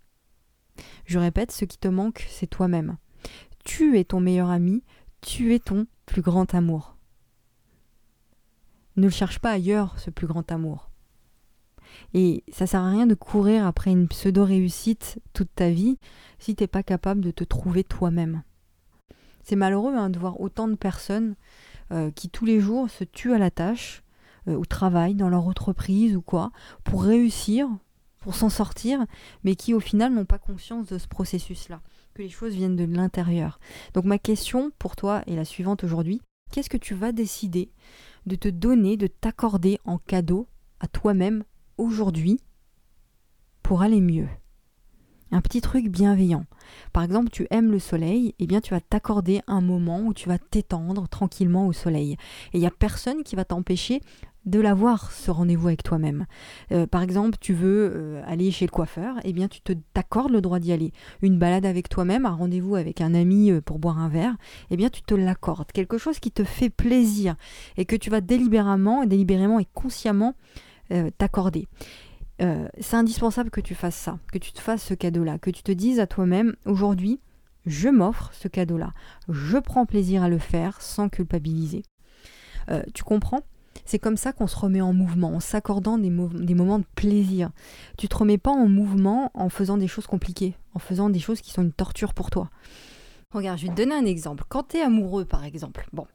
Je 1.05 1.19
répète, 1.19 1.53
ce 1.53 1.63
qui 1.63 1.77
te 1.77 1.87
manque, 1.87 2.25
c'est 2.29 2.47
toi-même. 2.47 2.97
Tu 3.63 3.97
es 3.97 4.03
ton 4.03 4.19
meilleur 4.19 4.49
ami, 4.49 4.83
tu 5.21 5.53
es 5.53 5.59
ton 5.59 5.87
plus 6.05 6.21
grand 6.21 6.53
amour. 6.53 6.97
Ne 8.97 9.03
le 9.03 9.09
cherche 9.09 9.39
pas 9.39 9.51
ailleurs, 9.51 9.97
ce 9.99 10.09
plus 10.09 10.27
grand 10.27 10.51
amour. 10.51 10.86
Et 12.13 12.43
ça 12.51 12.67
sert 12.67 12.81
à 12.81 12.89
rien 12.89 13.07
de 13.07 13.15
courir 13.15 13.65
après 13.65 13.91
une 13.91 14.07
pseudo-réussite 14.07 15.19
toute 15.33 15.53
ta 15.55 15.69
vie 15.69 15.97
si 16.39 16.55
t'es 16.55 16.67
pas 16.67 16.83
capable 16.83 17.21
de 17.21 17.31
te 17.31 17.43
trouver 17.43 17.83
toi-même. 17.83 18.43
C'est 19.43 19.55
malheureux 19.55 19.95
hein, 19.95 20.09
de 20.09 20.19
voir 20.19 20.41
autant 20.41 20.67
de 20.67 20.75
personnes 20.75 21.35
euh, 21.91 22.11
qui 22.11 22.29
tous 22.29 22.45
les 22.45 22.59
jours 22.59 22.89
se 22.89 23.03
tuent 23.05 23.33
à 23.33 23.37
la 23.37 23.49
tâche, 23.49 24.03
euh, 24.47 24.55
ou 24.55 24.65
travaillent 24.65 25.15
dans 25.15 25.29
leur 25.29 25.47
entreprise 25.47 26.15
ou 26.15 26.21
quoi, 26.21 26.51
pour 26.83 27.03
réussir, 27.03 27.69
pour 28.19 28.35
s'en 28.35 28.49
sortir, 28.49 29.05
mais 29.43 29.55
qui 29.55 29.73
au 29.73 29.79
final 29.79 30.13
n'ont 30.13 30.25
pas 30.25 30.37
conscience 30.37 30.87
de 30.87 30.97
ce 30.97 31.07
processus-là, 31.07 31.81
que 32.13 32.21
les 32.21 32.29
choses 32.29 32.53
viennent 32.53 32.75
de 32.75 32.83
l'intérieur. 32.83 33.59
Donc 33.93 34.05
ma 34.05 34.17
question 34.17 34.71
pour 34.79 34.95
toi 34.95 35.21
est 35.27 35.35
la 35.35 35.45
suivante 35.45 35.83
aujourd'hui. 35.83 36.21
Qu'est-ce 36.51 36.69
que 36.69 36.77
tu 36.77 36.93
vas 36.93 37.11
décider 37.11 37.71
de 38.25 38.35
te 38.35 38.47
donner, 38.47 38.97
de 38.97 39.07
t'accorder 39.07 39.79
en 39.85 39.97
cadeau 39.97 40.47
à 40.79 40.87
toi-même 40.87 41.43
aujourd'hui 41.77 42.39
pour 43.63 43.81
aller 43.81 44.01
mieux. 44.01 44.27
Un 45.31 45.41
petit 45.41 45.59
truc 45.59 45.89
bienveillant. 45.89 46.45
Par 46.93 47.03
exemple, 47.03 47.29
tu 47.29 47.47
aimes 47.51 47.71
le 47.71 47.79
soleil, 47.79 48.29
et 48.29 48.35
eh 48.39 48.47
bien 48.47 48.61
tu 48.61 48.73
vas 48.73 48.79
t'accorder 48.79 49.41
un 49.47 49.59
moment 49.59 49.99
où 49.99 50.13
tu 50.13 50.29
vas 50.29 50.37
t'étendre 50.37 51.09
tranquillement 51.09 51.67
au 51.67 51.73
soleil. 51.73 52.13
Et 52.53 52.57
il 52.57 52.59
n'y 52.61 52.65
a 52.65 52.71
personne 52.71 53.23
qui 53.23 53.35
va 53.35 53.43
t'empêcher 53.43 54.01
de 54.45 54.61
l'avoir, 54.61 55.11
ce 55.11 55.29
rendez-vous 55.29 55.67
avec 55.67 55.83
toi-même. 55.83 56.25
Euh, 56.71 56.87
par 56.87 57.01
exemple, 57.01 57.37
tu 57.41 57.53
veux 57.53 57.91
euh, 57.93 58.21
aller 58.25 58.51
chez 58.51 58.65
le 58.65 58.71
coiffeur, 58.71 59.17
et 59.17 59.29
eh 59.29 59.33
bien 59.33 59.49
tu 59.49 59.59
te 59.59 59.73
t'accordes 59.93 60.31
le 60.31 60.39
droit 60.39 60.59
d'y 60.59 60.71
aller. 60.71 60.93
Une 61.21 61.37
balade 61.37 61.65
avec 61.65 61.89
toi-même, 61.89 62.25
un 62.25 62.31
rendez-vous 62.31 62.75
avec 62.75 63.01
un 63.01 63.13
ami 63.13 63.51
euh, 63.51 63.59
pour 63.59 63.79
boire 63.79 63.99
un 63.99 64.07
verre, 64.07 64.37
et 64.69 64.75
eh 64.75 64.77
bien 64.77 64.89
tu 64.89 65.01
te 65.01 65.13
l'accordes. 65.13 65.73
Quelque 65.73 65.97
chose 65.97 66.19
qui 66.19 66.31
te 66.31 66.45
fait 66.45 66.69
plaisir 66.69 67.35
et 67.75 67.83
que 67.83 67.97
tu 67.97 68.09
vas 68.09 68.21
délibérément, 68.21 69.05
délibérément 69.05 69.59
et 69.59 69.67
consciemment 69.73 70.35
euh, 70.91 71.09
t'accorder. 71.17 71.67
Euh, 72.41 72.67
c'est 72.79 72.95
indispensable 72.95 73.49
que 73.49 73.61
tu 73.61 73.75
fasses 73.75 73.95
ça, 73.95 74.19
que 74.31 74.37
tu 74.37 74.51
te 74.51 74.59
fasses 74.59 74.83
ce 74.83 74.93
cadeau-là, 74.93 75.39
que 75.39 75.49
tu 75.49 75.63
te 75.63 75.71
dises 75.71 75.99
à 75.99 76.07
toi-même, 76.07 76.55
aujourd'hui, 76.65 77.19
je 77.65 77.89
m'offre 77.89 78.31
ce 78.33 78.47
cadeau-là, 78.47 78.93
je 79.27 79.57
prends 79.57 79.85
plaisir 79.85 80.23
à 80.23 80.29
le 80.29 80.37
faire 80.37 80.81
sans 80.81 81.09
culpabiliser. 81.09 81.83
Euh, 82.69 82.83
tu 82.93 83.03
comprends? 83.03 83.41
C'est 83.85 83.99
comme 83.99 84.17
ça 84.17 84.33
qu'on 84.33 84.47
se 84.47 84.57
remet 84.57 84.81
en 84.81 84.93
mouvement, 84.93 85.35
en 85.35 85.39
s'accordant 85.39 85.97
des, 85.97 86.09
moments 86.09 86.79
de 86.79 86.85
plaisir. 86.95 87.51
Tu 87.97 88.07
te 88.07 88.17
remets 88.17 88.37
pas 88.37 88.51
en 88.51 88.67
mouvement 88.67 89.31
en 89.33 89.49
faisant 89.49 89.77
des 89.77 89.87
choses 89.87 90.07
compliquées, 90.07 90.55
en 90.73 90.79
faisant 90.79 91.09
des 91.09 91.19
choses 91.19 91.41
qui 91.41 91.51
sont 91.51 91.61
une 91.61 91.71
torture 91.71 92.13
pour 92.13 92.29
toi. 92.29 92.49
Regarde, 93.33 93.59
je 93.59 93.67
vais 93.67 93.71
te 93.71 93.77
donner 93.77 93.95
un 93.95 94.05
exemple. 94.05 94.43
Quand 94.49 94.69
tu 94.69 94.77
es 94.77 94.81
amoureux, 94.81 95.25
par 95.25 95.43
exemple, 95.43 95.87
bon, 95.93 96.07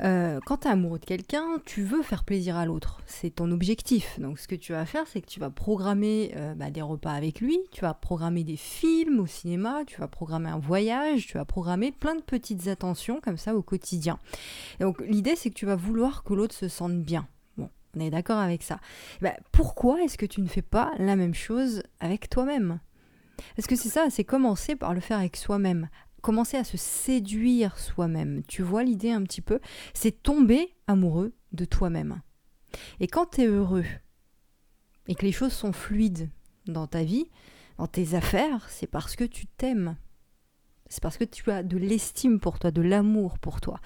euh, 0.00 0.40
quand 0.44 0.58
tu 0.58 0.68
es 0.68 0.70
amoureux 0.70 0.98
de 0.98 1.04
quelqu'un, 1.04 1.58
tu 1.64 1.82
veux 1.82 2.02
faire 2.02 2.24
plaisir 2.24 2.56
à 2.56 2.66
l'autre. 2.66 3.00
C'est 3.06 3.30
ton 3.30 3.50
objectif. 3.50 4.18
Donc 4.18 4.38
ce 4.38 4.48
que 4.48 4.54
tu 4.54 4.72
vas 4.72 4.86
faire, 4.86 5.06
c'est 5.06 5.20
que 5.20 5.26
tu 5.26 5.40
vas 5.40 5.50
programmer 5.50 6.32
euh, 6.36 6.54
bah, 6.54 6.70
des 6.70 6.82
repas 6.82 7.12
avec 7.12 7.40
lui, 7.40 7.58
tu 7.72 7.82
vas 7.82 7.94
programmer 7.94 8.44
des 8.44 8.56
films 8.56 9.20
au 9.20 9.26
cinéma, 9.26 9.82
tu 9.86 10.00
vas 10.00 10.08
programmer 10.08 10.50
un 10.50 10.58
voyage, 10.58 11.26
tu 11.26 11.38
vas 11.38 11.44
programmer 11.44 11.92
plein 11.92 12.14
de 12.14 12.22
petites 12.22 12.68
attentions 12.68 13.20
comme 13.20 13.36
ça 13.36 13.54
au 13.54 13.62
quotidien. 13.62 14.18
donc 14.80 15.00
l'idée, 15.00 15.36
c'est 15.36 15.50
que 15.50 15.54
tu 15.54 15.66
vas 15.66 15.76
vouloir 15.76 16.24
que 16.24 16.34
l'autre 16.34 16.54
se 16.54 16.68
sente 16.68 17.00
bien. 17.02 17.26
Bon, 17.56 17.70
on 17.96 18.00
est 18.00 18.10
d'accord 18.10 18.38
avec 18.38 18.62
ça. 18.62 18.78
Bah, 19.20 19.34
pourquoi 19.52 20.02
est-ce 20.02 20.18
que 20.18 20.26
tu 20.26 20.40
ne 20.40 20.48
fais 20.48 20.62
pas 20.62 20.92
la 20.98 21.16
même 21.16 21.34
chose 21.34 21.82
avec 22.00 22.28
toi-même? 22.28 22.80
Parce 23.56 23.66
que 23.66 23.76
c'est 23.76 23.88
ça, 23.88 24.06
c'est 24.10 24.24
commencer 24.24 24.76
par 24.76 24.94
le 24.94 25.00
faire 25.00 25.18
avec 25.18 25.36
soi-même. 25.36 25.88
Commencer 26.24 26.56
à 26.56 26.64
se 26.64 26.78
séduire 26.78 27.78
soi-même. 27.78 28.44
Tu 28.48 28.62
vois 28.62 28.82
l'idée 28.82 29.10
un 29.10 29.22
petit 29.24 29.42
peu? 29.42 29.60
C'est 29.92 30.22
tomber 30.22 30.74
amoureux 30.86 31.34
de 31.52 31.66
toi-même. 31.66 32.22
Et 32.98 33.08
quand 33.08 33.32
tu 33.32 33.42
es 33.42 33.46
heureux 33.46 33.84
et 35.06 35.14
que 35.14 35.26
les 35.26 35.32
choses 35.32 35.52
sont 35.52 35.74
fluides 35.74 36.30
dans 36.64 36.86
ta 36.86 37.04
vie, 37.04 37.26
dans 37.76 37.88
tes 37.88 38.14
affaires, 38.14 38.70
c'est 38.70 38.86
parce 38.86 39.16
que 39.16 39.24
tu 39.24 39.46
t'aimes 39.46 39.98
c'est 40.94 41.02
parce 41.02 41.18
que 41.18 41.24
tu 41.24 41.50
as 41.50 41.64
de 41.64 41.76
l'estime 41.76 42.38
pour 42.38 42.60
toi, 42.60 42.70
de 42.70 42.80
l'amour 42.80 43.40
pour 43.40 43.60
toi. 43.60 43.80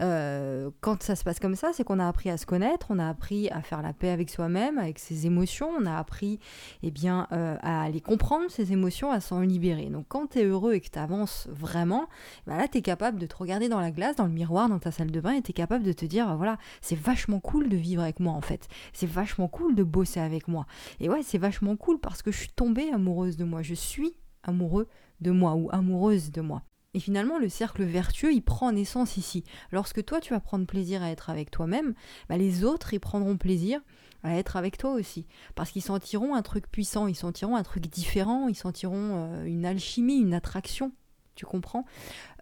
Euh, 0.00 0.70
quand 0.80 1.02
ça 1.02 1.14
se 1.14 1.22
passe 1.22 1.38
comme 1.38 1.56
ça, 1.56 1.72
c'est 1.74 1.84
qu'on 1.84 1.98
a 1.98 2.08
appris 2.08 2.30
à 2.30 2.38
se 2.38 2.46
connaître, 2.46 2.86
on 2.88 2.98
a 2.98 3.06
appris 3.06 3.50
à 3.50 3.60
faire 3.60 3.82
la 3.82 3.92
paix 3.92 4.08
avec 4.08 4.30
soi-même, 4.30 4.78
avec 4.78 4.98
ses 4.98 5.26
émotions, 5.26 5.68
on 5.78 5.84
a 5.84 5.94
appris 5.94 6.40
eh 6.82 6.90
bien, 6.90 7.28
euh, 7.32 7.56
à 7.60 7.90
les 7.90 8.00
comprendre, 8.00 8.50
ses 8.50 8.72
émotions, 8.72 9.12
à 9.12 9.20
s'en 9.20 9.40
libérer. 9.40 9.90
Donc 9.90 10.06
quand 10.08 10.28
tu 10.28 10.38
es 10.38 10.44
heureux 10.44 10.72
et 10.72 10.80
que 10.80 10.88
tu 10.88 10.98
avances 10.98 11.48
vraiment, 11.50 12.08
bah 12.46 12.56
là, 12.56 12.66
tu 12.66 12.78
es 12.78 12.82
capable 12.82 13.18
de 13.18 13.26
te 13.26 13.36
regarder 13.36 13.68
dans 13.68 13.80
la 13.80 13.90
glace, 13.90 14.16
dans 14.16 14.26
le 14.26 14.32
miroir, 14.32 14.70
dans 14.70 14.78
ta 14.78 14.90
salle 14.90 15.10
de 15.10 15.20
bain, 15.20 15.32
et 15.32 15.42
tu 15.42 15.50
es 15.50 15.54
capable 15.54 15.84
de 15.84 15.92
te 15.92 16.06
dire, 16.06 16.34
voilà, 16.34 16.56
c'est 16.80 16.98
vachement 16.98 17.40
cool 17.40 17.68
de 17.68 17.76
vivre 17.76 18.02
avec 18.02 18.20
moi 18.20 18.32
en 18.32 18.40
fait. 18.40 18.68
C'est 18.94 19.06
vachement 19.06 19.48
cool 19.48 19.74
de 19.74 19.82
bosser 19.82 20.20
avec 20.20 20.48
moi. 20.48 20.64
Et 20.98 21.10
ouais, 21.10 21.22
c'est 21.22 21.36
vachement 21.36 21.76
cool 21.76 22.00
parce 22.00 22.22
que 22.22 22.32
je 22.32 22.38
suis 22.38 22.52
tombée 22.56 22.90
amoureuse 22.90 23.36
de 23.36 23.44
moi. 23.44 23.60
Je 23.60 23.74
suis 23.74 24.16
amoureux 24.44 24.88
de 25.20 25.30
moi 25.30 25.54
ou 25.54 25.68
amoureuse 25.72 26.30
de 26.30 26.40
moi. 26.40 26.62
Et 26.94 27.00
finalement, 27.00 27.38
le 27.38 27.48
cercle 27.48 27.82
vertueux, 27.82 28.32
il 28.32 28.42
prend 28.42 28.70
naissance 28.70 29.16
ici. 29.16 29.42
Lorsque 29.72 30.04
toi, 30.04 30.20
tu 30.20 30.32
vas 30.32 30.40
prendre 30.40 30.64
plaisir 30.64 31.02
à 31.02 31.10
être 31.10 31.28
avec 31.28 31.50
toi-même, 31.50 31.94
bah, 32.28 32.36
les 32.36 32.64
autres, 32.64 32.94
ils 32.94 33.00
prendront 33.00 33.36
plaisir 33.36 33.80
à 34.22 34.36
être 34.36 34.56
avec 34.56 34.78
toi 34.78 34.92
aussi. 34.92 35.26
Parce 35.56 35.70
qu'ils 35.70 35.82
sentiront 35.82 36.34
un 36.34 36.42
truc 36.42 36.70
puissant, 36.70 37.08
ils 37.08 37.16
sentiront 37.16 37.56
un 37.56 37.64
truc 37.64 37.88
différent, 37.88 38.48
ils 38.48 38.54
sentiront 38.54 39.32
euh, 39.32 39.44
une 39.44 39.66
alchimie, 39.66 40.18
une 40.18 40.34
attraction. 40.34 40.92
Tu 41.34 41.44
comprends? 41.44 41.84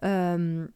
Euh, 0.03 0.67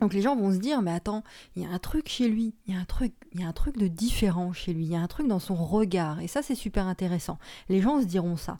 donc 0.00 0.14
les 0.14 0.20
gens 0.20 0.34
vont 0.34 0.52
se 0.52 0.58
dire, 0.58 0.82
mais 0.82 0.90
attends, 0.90 1.22
il 1.54 1.62
y 1.62 1.64
a 1.64 1.68
un 1.68 1.78
truc 1.78 2.08
chez 2.08 2.28
lui, 2.28 2.56
il 2.66 2.74
y 2.74 2.76
a 2.76 2.80
un 2.80 2.84
truc, 2.84 3.12
il 3.32 3.40
y 3.40 3.44
a 3.44 3.46
un 3.46 3.52
truc 3.52 3.76
de 3.76 3.86
différent 3.86 4.52
chez 4.52 4.72
lui, 4.72 4.84
il 4.84 4.90
y 4.90 4.96
a 4.96 5.00
un 5.00 5.06
truc 5.06 5.28
dans 5.28 5.38
son 5.38 5.54
regard, 5.54 6.18
et 6.20 6.26
ça 6.26 6.42
c'est 6.42 6.56
super 6.56 6.88
intéressant. 6.88 7.38
Les 7.68 7.80
gens 7.80 8.00
se 8.00 8.06
diront 8.06 8.36
ça. 8.36 8.58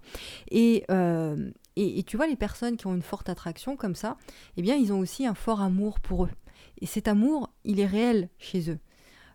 Et, 0.52 0.84
euh, 0.90 1.50
et, 1.76 2.02
tu 2.02 2.16
vois, 2.16 2.26
les 2.26 2.36
personnes 2.36 2.76
qui 2.76 2.86
ont 2.86 2.94
une 2.94 3.02
forte 3.02 3.28
attraction 3.28 3.76
comme 3.76 3.94
ça, 3.94 4.16
eh 4.56 4.62
bien, 4.62 4.76
ils 4.76 4.92
ont 4.92 4.98
aussi 4.98 5.26
un 5.26 5.34
fort 5.34 5.60
amour 5.60 6.00
pour 6.00 6.24
eux. 6.24 6.30
Et 6.80 6.86
cet 6.86 7.08
amour, 7.08 7.50
il 7.64 7.80
est 7.80 7.86
réel 7.86 8.28
chez 8.38 8.70
eux. 8.70 8.78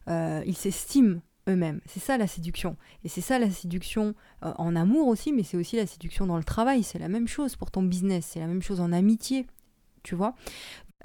Euh, 0.07 0.43
ils 0.45 0.55
s'estiment 0.55 1.21
eux-mêmes. 1.49 1.81
C'est 1.85 1.99
ça 1.99 2.17
la 2.17 2.27
séduction. 2.27 2.77
Et 3.03 3.09
c'est 3.09 3.21
ça 3.21 3.39
la 3.39 3.49
séduction 3.49 4.13
euh, 4.43 4.53
en 4.57 4.75
amour 4.75 5.07
aussi, 5.07 5.33
mais 5.33 5.43
c'est 5.43 5.57
aussi 5.57 5.75
la 5.75 5.87
séduction 5.87 6.27
dans 6.27 6.37
le 6.37 6.43
travail. 6.43 6.83
C'est 6.83 6.99
la 6.99 7.09
même 7.09 7.27
chose 7.27 7.55
pour 7.55 7.71
ton 7.71 7.83
business, 7.83 8.29
c'est 8.33 8.39
la 8.39 8.47
même 8.47 8.61
chose 8.61 8.81
en 8.81 8.91
amitié. 8.91 9.47
Tu 10.03 10.15
vois? 10.15 10.35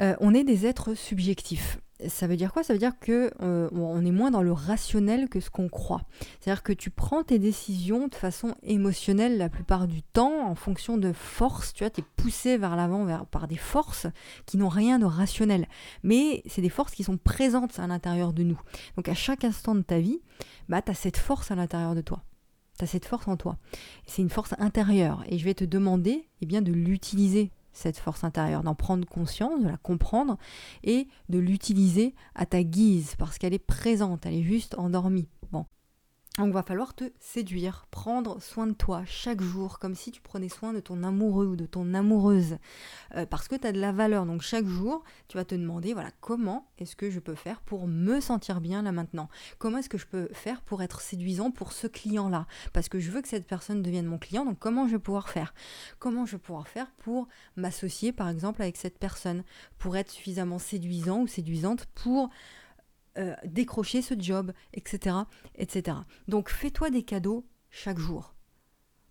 Euh, 0.01 0.15
on 0.21 0.35
est 0.35 0.45
des 0.45 0.67
êtres 0.67 0.95
subjectifs. 0.95 1.79
Ça 2.09 2.27
veut 2.27 2.37
dire 2.37 2.53
quoi? 2.53 2.63
Ça 2.63 2.73
veut 2.73 2.79
dire 2.79 2.99
que 2.99 3.31
euh, 3.43 3.69
on 3.73 4.05
est 4.05 4.11
moins 4.11 4.31
dans 4.31 4.43
le 4.43 4.53
rationnel 4.53 5.29
que 5.29 5.41
ce 5.41 5.51
qu'on 5.51 5.69
croit. 5.69 6.03
C'est-à-dire 6.41 6.63
que 6.63 6.73
tu 6.73 6.91
prends 6.91 7.23
tes 7.23 7.39
décisions 7.39 8.09
de 8.09 8.15
façon 8.15 8.55
émotionnelle 8.63 9.39
la 9.39 9.49
plupart 9.49 9.87
du 9.87 10.03
temps, 10.03 10.47
en 10.47 10.55
fonction 10.55 10.99
de 10.99 11.13
forces. 11.13 11.73
Tu 11.73 11.85
vois, 11.85 11.93
es 11.97 12.05
poussé 12.17 12.59
vers 12.59 12.77
l'avant 12.77 13.07
par 13.31 13.49
des 13.49 13.57
forces 13.57 14.07
qui 14.47 14.57
n'ont 14.57 14.69
rien 14.69 14.99
de 14.99 15.05
rationnel. 15.05 15.67
Mais 16.03 16.43
c'est 16.47 16.63
des 16.63 16.69
forces 16.69 16.93
qui 16.93 17.05
sont 17.05 17.17
présentes 17.17 17.79
à 17.79 17.87
l'intérieur 17.87 18.33
de 18.33 18.43
nous. 18.43 18.61
Donc 18.97 19.09
à 19.09 19.15
chaque 19.15 19.45
instant 19.45 19.75
de 19.75 19.83
ta 19.83 19.99
vie, 19.99 20.21
bah, 20.69 20.83
as 20.87 20.95
cette 20.95 21.17
force 21.17 21.51
à 21.51 21.55
l'intérieur 21.55 21.95
de 21.95 22.01
toi. 22.01 22.23
Tu 22.79 22.85
as 22.85 22.87
cette 22.87 23.07
force 23.07 23.29
en 23.29 23.37
toi. 23.37 23.59
C'est 24.07 24.23
une 24.23 24.31
force 24.31 24.55
intérieure. 24.59 25.25
Et 25.29 25.39
je 25.39 25.45
vais 25.45 25.55
te 25.55 25.65
demander 25.65 26.29
eh 26.41 26.47
bien, 26.47 26.63
de 26.63 26.73
l'utiliser 26.73 27.51
cette 27.73 27.99
force 27.99 28.25
intérieure, 28.25 28.63
d'en 28.63 28.75
prendre 28.75 29.07
conscience, 29.07 29.61
de 29.63 29.69
la 29.69 29.77
comprendre 29.77 30.37
et 30.85 31.09
de 31.29 31.39
l'utiliser 31.39 32.15
à 32.35 32.47
ta 32.47 32.63
guise 32.63 33.15
parce 33.19 33.39
qu'elle 33.39 33.55
est 33.55 33.59
présente, 33.59 34.27
elle 34.27 34.35
est 34.35 34.43
juste 34.43 34.77
endormie. 34.79 35.29
Donc 36.39 36.55
va 36.55 36.63
falloir 36.63 36.95
te 36.95 37.05
séduire, 37.21 37.87
prendre 37.91 38.41
soin 38.41 38.67
de 38.67 38.73
toi 38.73 39.03
chaque 39.05 39.43
jour, 39.43 39.79
comme 39.79 39.95
si 39.95 40.11
tu 40.11 40.23
prenais 40.23 40.49
soin 40.49 40.73
de 40.73 40.81
ton 40.81 41.03
amoureux 41.03 41.45
ou 41.45 41.57
de 41.57 41.67
ton 41.67 41.93
amoureuse, 41.93 42.57
euh, 43.17 43.27
parce 43.27 43.49
que 43.49 43.55
tu 43.55 43.67
as 43.67 43.73
de 43.73 43.79
la 43.79 43.93
valeur. 43.93 44.25
Donc 44.25 44.41
chaque 44.41 44.65
jour, 44.65 45.05
tu 45.29 45.37
vas 45.37 45.45
te 45.45 45.55
demander, 45.55 45.93
voilà, 45.93 46.11
comment 46.23 46.67
est-ce 46.79 46.97
que 46.97 47.11
je 47.11 47.21
peux 47.21 47.35
faire 47.35 47.61
pour 47.61 47.87
me 47.87 48.19
sentir 48.21 48.63
bien 48.63 48.81
là 48.81 48.93
maintenant? 48.93 49.29
Comment 49.59 49.77
est-ce 49.77 49.91
que 49.91 49.99
je 49.99 50.07
peux 50.07 50.29
faire 50.33 50.63
pour 50.63 50.83
être 50.83 51.03
séduisant 51.03 51.51
pour 51.51 51.71
ce 51.73 51.87
client-là? 51.87 52.47
Parce 52.73 52.89
que 52.89 52.99
je 52.99 53.11
veux 53.11 53.21
que 53.21 53.29
cette 53.29 53.47
personne 53.47 53.83
devienne 53.83 54.07
mon 54.07 54.19
client, 54.19 54.47
donc 54.47 54.59
comment 54.59 54.87
je 54.87 54.93
vais 54.93 55.03
pouvoir 55.03 55.29
faire? 55.29 55.53
Comment 55.99 56.25
je 56.25 56.33
vais 56.33 56.43
pouvoir 56.43 56.67
faire 56.67 56.91
pour 56.93 57.29
m'associer 57.57 58.11
par 58.11 58.31
exemple 58.31 58.63
avec 58.63 58.79
cette 58.79 58.99
personne, 58.99 59.45
pour 59.77 59.99
être 59.99 60.11
suffisamment 60.11 60.59
séduisant 60.59 61.21
ou 61.21 61.27
séduisante 61.27 61.85
pour 61.95 62.31
euh, 63.19 63.35
décrocher 63.45 64.03
ce 64.03 64.15
job, 64.19 64.53
etc., 64.73 65.17
etc. 65.55 65.99
Donc 66.29 66.49
fais-toi 66.49 66.91
des 66.91 67.03
cadeaux 67.03 67.47
chaque 67.71 67.99
jour. 67.99 68.35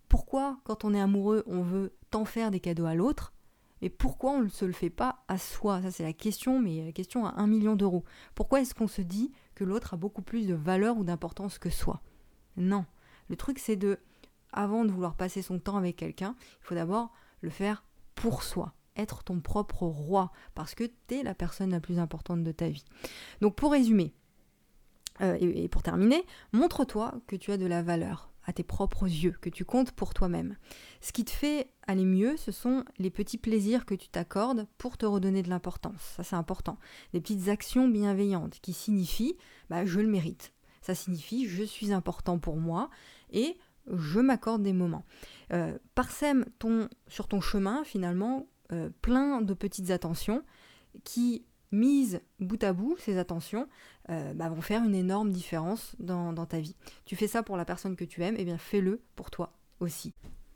Pourquoi, 0.08 0.60
quand 0.64 0.84
on 0.84 0.94
est 0.94 1.00
amoureux, 1.00 1.44
on 1.48 1.62
veut 1.62 1.94
tant 2.10 2.26
faire 2.26 2.52
des 2.52 2.60
cadeaux 2.60 2.86
à 2.86 2.96
l'autre 2.96 3.34
et 3.82 3.90
pourquoi 3.90 4.32
on 4.32 4.42
ne 4.44 4.50
se 4.50 4.66
le 4.66 4.74
fait 4.74 4.90
pas 4.90 5.24
à 5.28 5.38
soi? 5.38 5.82
Ça, 5.82 5.92
c'est 5.92 6.04
la 6.04 6.14
question, 6.14 6.60
mais 6.60 6.86
la 6.86 6.92
question 6.92 7.26
à 7.26 7.34
un 7.38 7.48
million 7.48 7.76
d'euros. 7.76 8.04
Pourquoi 8.36 8.62
est-ce 8.62 8.76
qu'on 8.76 8.88
se 8.88 9.02
dit 9.02 9.32
que 9.56 9.64
l'autre 9.64 9.96
a 9.96 9.98
beaucoup 9.98 10.22
plus 10.22 10.48
de 10.48 10.54
valeur 10.54 10.98
ou 10.98 11.04
d'importance 11.04 11.58
que 11.58 11.70
soi? 11.70 12.02
Non. 12.58 12.86
Le 13.30 13.36
truc, 13.36 13.58
c'est 13.58 13.76
de, 13.76 14.00
avant 14.52 14.86
de 14.86 14.92
vouloir 14.92 15.16
passer 15.16 15.42
son 15.42 15.58
temps 15.58 15.78
avec 15.78 15.96
quelqu'un, 15.96 16.36
il 16.40 16.66
faut 16.66 16.76
d'abord 16.76 17.12
le 17.42 17.50
faire 17.50 17.84
pour 18.14 18.44
soi 18.44 18.74
ton 19.06 19.40
propre 19.40 19.84
roi, 19.84 20.32
parce 20.56 20.76
que 20.76 20.84
tu 21.08 21.16
es 21.16 21.24
la 21.24 21.36
personne 21.36 21.72
la 21.72 21.80
plus 21.80 22.00
importante 22.00 22.44
de 22.44 22.52
ta 22.52 22.70
vie. 22.70 22.86
Donc 23.42 23.56
pour 23.56 23.72
résumer, 23.72 24.14
euh, 25.22 25.38
et, 25.40 25.68
pour 25.68 25.84
terminer, 25.84 26.24
montre-toi 26.52 27.14
que 27.28 27.36
tu 27.36 27.52
as 27.52 27.58
de 27.58 27.66
la 27.66 27.84
valeur 27.84 28.32
à 28.46 28.54
tes 28.54 28.64
propres 28.64 29.06
yeux, 29.06 29.36
que 29.40 29.50
tu 29.50 29.66
comptes 29.66 29.92
pour 29.92 30.16
toi-même. 30.16 30.56
Ce 31.00 31.12
qui 31.12 31.24
te 31.24 31.30
fait 31.30 31.72
aller 31.86 32.06
mieux, 32.06 32.38
ce 32.38 32.52
sont 32.52 32.84
les 32.98 33.12
petits 33.12 33.38
plaisirs 33.38 33.86
que 33.86 33.94
tu 33.94 34.10
t'accordes 34.10 34.68
pour 34.80 34.98
te 34.98 35.06
redonner 35.06 35.44
de 35.44 35.50
l'importance. 35.50 36.02
Ça, 36.16 36.24
c'est 36.24 36.36
important. 36.36 36.78
Des 37.14 37.22
petites 37.22 37.50
actions 37.50 37.88
bienveillantes 37.88 38.60
qui 38.62 38.74
signifient 38.74 39.38
bah, 39.70 39.86
je 39.86 40.00
le 40.00 40.08
mérite. 40.08 40.54
Ça 40.82 40.96
signifie 40.96 41.48
je 41.48 41.64
suis 41.64 41.94
important 41.94 42.40
pour 42.40 42.58
moi 42.58 42.90
et 43.32 43.58
je 43.92 44.20
m'accorde 44.20 44.64
des 44.64 44.74
moments. 44.74 45.06
Euh, 45.54 45.78
parsème 45.96 46.46
ton, 46.60 46.90
sur 47.08 47.28
ton 47.28 47.42
chemin, 47.42 47.84
finalement, 47.84 48.48
euh, 48.72 48.90
plein 49.02 49.42
de 49.42 49.54
petites 49.54 49.92
attentions 49.92 50.44
qui, 51.04 51.46
mises 51.72 52.22
bout 52.40 52.64
à 52.64 52.74
bout, 52.74 52.96
ces 53.00 53.18
attentions, 53.18 53.68
euh, 54.10 54.34
bah, 54.34 54.50
vont 54.50 54.62
faire 54.62 54.84
une 54.84 54.96
énorme 54.96 55.32
différence 55.32 55.96
dans, 56.00 56.34
ta 56.46 56.60
vie. 56.60 56.76
Tu 57.06 57.16
fais 57.16 57.28
ça 57.28 57.44
pour 57.44 57.58
la 57.58 57.66
personne 57.66 57.96
que 57.96 58.06
tu 58.06 58.24
aimes, 58.24 58.36
et 58.36 58.42
eh 58.42 58.46
bien 58.46 58.58
fais-le 58.58 59.02
pour 59.16 59.32
toi 59.32 59.54
aussi. 59.80 60.14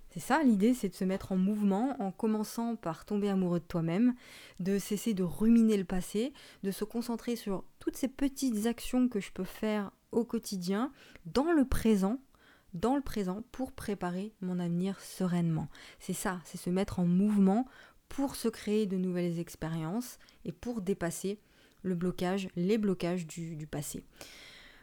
C'est 0.10 0.19
ça 0.19 0.43
l'idée, 0.43 0.74
c'est 0.74 0.89
de 0.89 0.95
se 0.95 1.03
mettre 1.03 1.34
en 1.34 1.38
mouvement 1.38 2.01
en 2.01 2.12
commençant 2.12 2.77
par 2.77 3.03
tomber 3.03 3.29
amoureux 3.29 3.60
de 3.60 3.65
toi-même, 3.65 4.13
de 4.60 4.79
cesser 4.79 5.13
de 5.13 5.24
ruminer 5.24 5.75
le 5.75 5.84
passé, 5.84 6.31
de 6.63 6.72
se 6.72 6.86
concentrer 6.86 7.36
sur 7.36 7.65
toutes 7.79 7.98
ces 7.98 8.07
petites 8.07 8.65
actions 8.65 9.10
que 9.10 9.19
je 9.19 9.31
peux 9.34 9.43
faire 9.43 9.91
au 10.13 10.24
quotidien, 10.24 10.93
dans 11.25 11.51
le 11.51 11.65
présent, 11.65 12.22
dans 12.74 12.95
le 12.95 13.01
présent, 13.01 13.43
pour 13.51 13.74
préparer 13.74 14.34
mon 14.39 14.60
avenir 14.60 15.01
sereinement. 15.01 15.67
C'est 16.00 16.13
ça, 16.13 16.39
c'est 16.45 16.57
se 16.57 16.69
mettre 16.69 17.00
en 17.00 17.05
mouvement 17.05 17.65
pour 18.10 18.36
se 18.36 18.48
créer 18.48 18.86
de 18.86 18.98
nouvelles 18.98 19.40
expériences 19.40 20.18
et 20.44 20.52
pour 20.52 20.82
dépasser 20.82 21.40
le 21.84 21.96
blocage, 21.96 22.50
les 22.56 22.78
blocages 22.78 23.28
du, 23.28 23.68
passé. 23.68 24.04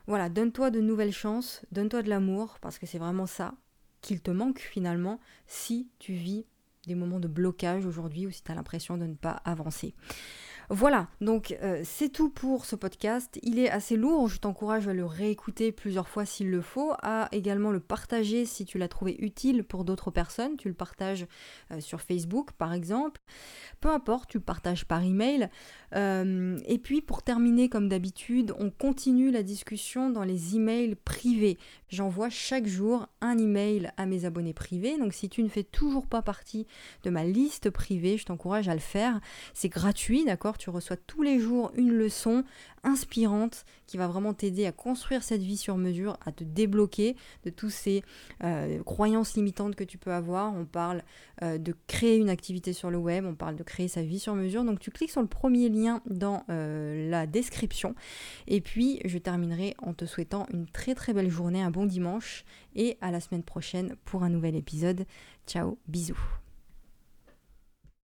Voilà, 0.06 0.28
donne-toi 0.28 0.70
de 0.70 0.80
nouvelles 0.80 1.12
chances, 1.12 1.62
donne-toi 1.72 2.02
de 2.02 2.08
l'amour, 2.08 2.58
parce 2.60 2.78
que 2.78 2.86
c'est 2.86 2.98
vraiment 2.98 3.26
ça 3.26 3.54
qu'il 4.00 4.20
te 4.20 4.30
manque 4.30 4.58
finalement 4.58 5.20
si 5.46 5.88
tu 5.98 6.12
vis 6.12 6.44
des 6.86 6.94
moments 6.94 7.20
de 7.20 7.28
blocage 7.28 7.86
aujourd'hui 7.86 8.26
ou 8.26 8.30
si 8.30 8.42
tu 8.42 8.50
as 8.50 8.54
l'impression 8.54 8.96
de 8.96 9.06
ne 9.06 9.14
pas 9.14 9.40
avancer. 9.44 9.94
Voilà, 10.70 11.08
donc 11.20 11.56
euh, 11.62 11.82
c'est 11.84 12.08
tout 12.08 12.30
pour 12.30 12.64
ce 12.64 12.76
podcast. 12.76 13.38
Il 13.42 13.58
est 13.58 13.70
assez 13.70 13.96
lourd, 13.96 14.28
je 14.28 14.38
t'encourage 14.38 14.88
à 14.88 14.94
le 14.94 15.04
réécouter 15.04 15.72
plusieurs 15.72 16.08
fois 16.08 16.24
s'il 16.24 16.50
le 16.50 16.60
faut, 16.60 16.92
à 17.02 17.28
également 17.32 17.70
le 17.70 17.80
partager 17.80 18.46
si 18.46 18.64
tu 18.64 18.78
l'as 18.78 18.88
trouvé 18.88 19.16
utile 19.18 19.64
pour 19.64 19.84
d'autres 19.84 20.10
personnes. 20.10 20.56
Tu 20.56 20.68
le 20.68 20.74
partages 20.74 21.26
euh, 21.72 21.80
sur 21.80 22.00
Facebook 22.00 22.52
par 22.52 22.72
exemple. 22.72 23.20
Peu 23.80 23.90
importe, 23.90 24.30
tu 24.30 24.38
le 24.38 24.44
partages 24.44 24.86
par 24.86 25.02
email. 25.02 25.48
Euh, 25.94 26.58
et 26.66 26.78
puis 26.78 27.02
pour 27.02 27.22
terminer, 27.22 27.68
comme 27.68 27.88
d'habitude, 27.88 28.54
on 28.58 28.70
continue 28.70 29.30
la 29.30 29.42
discussion 29.42 30.10
dans 30.10 30.24
les 30.24 30.56
emails 30.56 30.94
privés. 30.94 31.58
J'envoie 31.88 32.30
chaque 32.30 32.66
jour 32.66 33.08
un 33.20 33.36
email 33.36 33.90
à 33.96 34.06
mes 34.06 34.24
abonnés 34.24 34.54
privés. 34.54 34.96
Donc 34.98 35.12
si 35.12 35.28
tu 35.28 35.42
ne 35.42 35.48
fais 35.48 35.64
toujours 35.64 36.06
pas 36.06 36.22
partie 36.22 36.66
de 37.02 37.10
ma 37.10 37.24
liste 37.24 37.70
privée, 37.70 38.16
je 38.16 38.24
t'encourage 38.24 38.68
à 38.68 38.74
le 38.74 38.80
faire. 38.80 39.20
C'est 39.52 39.68
gratuit, 39.68 40.24
d'accord? 40.24 40.51
Tu 40.58 40.70
reçois 40.70 40.96
tous 40.96 41.22
les 41.22 41.38
jours 41.38 41.72
une 41.74 41.92
leçon 41.92 42.44
inspirante 42.84 43.64
qui 43.86 43.96
va 43.96 44.06
vraiment 44.06 44.34
t'aider 44.34 44.66
à 44.66 44.72
construire 44.72 45.22
cette 45.22 45.42
vie 45.42 45.56
sur 45.56 45.76
mesure, 45.76 46.16
à 46.24 46.32
te 46.32 46.44
débloquer 46.44 47.16
de 47.44 47.50
tous 47.50 47.70
ces 47.70 48.02
euh, 48.42 48.82
croyances 48.82 49.34
limitantes 49.34 49.76
que 49.76 49.84
tu 49.84 49.98
peux 49.98 50.12
avoir. 50.12 50.54
On 50.54 50.64
parle 50.64 51.02
euh, 51.42 51.58
de 51.58 51.74
créer 51.86 52.16
une 52.16 52.30
activité 52.30 52.72
sur 52.72 52.90
le 52.90 52.98
web, 52.98 53.24
on 53.24 53.34
parle 53.34 53.56
de 53.56 53.62
créer 53.62 53.88
sa 53.88 54.02
vie 54.02 54.18
sur 54.18 54.34
mesure. 54.34 54.64
Donc 54.64 54.80
tu 54.80 54.90
cliques 54.90 55.10
sur 55.10 55.22
le 55.22 55.28
premier 55.28 55.68
lien 55.68 56.02
dans 56.06 56.44
euh, 56.50 57.08
la 57.10 57.26
description. 57.26 57.94
Et 58.46 58.60
puis 58.60 59.00
je 59.04 59.18
terminerai 59.18 59.74
en 59.78 59.94
te 59.94 60.04
souhaitant 60.04 60.46
une 60.52 60.66
très 60.66 60.94
très 60.94 61.12
belle 61.12 61.30
journée, 61.30 61.62
un 61.62 61.70
bon 61.70 61.86
dimanche 61.86 62.44
et 62.74 62.96
à 63.00 63.10
la 63.10 63.20
semaine 63.20 63.42
prochaine 63.44 63.96
pour 64.04 64.22
un 64.22 64.30
nouvel 64.30 64.56
épisode. 64.56 65.04
Ciao, 65.46 65.78
bisous. 65.86 66.41